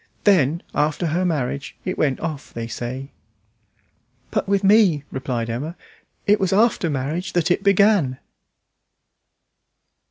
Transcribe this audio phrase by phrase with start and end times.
[0.23, 3.11] Then, after her marriage, it went off, they say."
[4.31, 5.77] "But with me," replied Emma,
[6.25, 8.17] "it was after marriage that it began."